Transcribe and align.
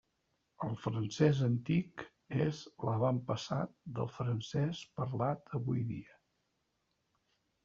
El 0.67 0.71
francès 0.85 1.41
antic 1.47 2.03
és 2.45 2.61
l'avantpassat 2.89 3.77
del 3.99 4.09
francès 4.15 4.83
parlat 5.01 5.55
avui 5.61 5.85
dia. 5.93 6.19